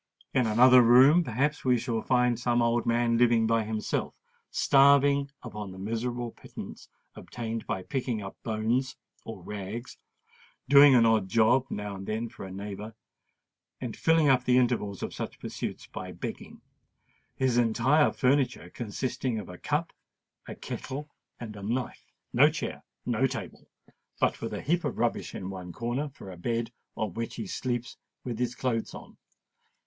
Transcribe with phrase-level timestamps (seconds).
[0.33, 5.77] In another room, perhaps, we shall find some old man, living by himself—starving upon the
[5.77, 8.95] miserable pittance obtained by picking up bones
[9.25, 9.97] or rags,
[10.67, 12.95] doing an odd job now and then for a neighbour,
[13.79, 19.59] and filling up the intervals of such pursuits by begging,—his entire furniture consisting of a
[19.59, 19.93] cup,
[20.47, 25.71] a kettle, and a knife—no chair, no table—but with a heap of rubbish in one
[25.71, 29.15] corner for a bed, on which he sleeps with his clothes on.